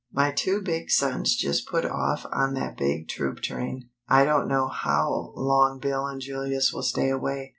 My 0.11 0.31
two 0.31 0.63
big 0.63 0.89
sons 0.89 1.35
just 1.35 1.67
put 1.67 1.85
off 1.85 2.25
on 2.31 2.55
that 2.55 2.75
big 2.75 3.07
troop 3.07 3.39
train. 3.39 3.91
I 4.09 4.25
don't 4.25 4.47
know 4.47 4.67
how 4.67 5.31
long 5.35 5.77
Bill 5.77 6.07
and 6.07 6.19
Julius 6.19 6.73
will 6.73 6.81
stay 6.81 7.11
away. 7.11 7.49